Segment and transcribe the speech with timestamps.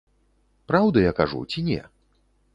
[0.71, 1.79] Праўду я кажу ці не?